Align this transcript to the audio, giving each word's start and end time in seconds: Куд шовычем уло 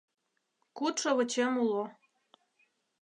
Куд 0.77 0.95
шовычем 1.01 1.53
уло 1.65 1.83